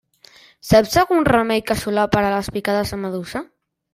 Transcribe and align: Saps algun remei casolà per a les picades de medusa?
Saps 0.69 0.95
algun 1.01 1.27
remei 1.27 1.61
casolà 1.71 2.05
per 2.15 2.23
a 2.25 2.33
les 2.37 2.51
picades 2.57 2.95
de 2.95 3.01
medusa? 3.05 3.45